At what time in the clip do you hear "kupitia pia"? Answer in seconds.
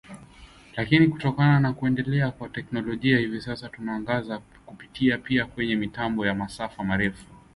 4.65-5.45